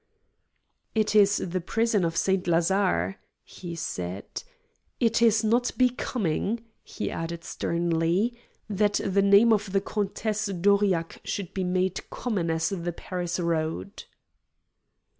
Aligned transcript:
"It 0.95 1.13
is 1.13 1.37
the 1.37 1.61
prison 1.61 2.03
of 2.03 2.17
St. 2.17 2.45
Lazare," 2.47 3.17
he 3.43 3.75
said. 3.75 4.41
"It 4.99 5.21
is 5.21 5.43
not 5.43 5.69
becoming," 5.77 6.61
he 6.83 7.11
added 7.11 7.43
sternly, 7.43 8.33
"that 8.67 8.99
the 9.05 9.21
name 9.21 9.53
of 9.53 9.71
the 9.73 9.81
Countess 9.81 10.47
d'Aurillac 10.47 11.21
should 11.23 11.53
be 11.53 11.63
made 11.63 12.09
common 12.09 12.49
as 12.49 12.69
the 12.69 12.91
Paris 12.93 13.39
road!" 13.39 14.05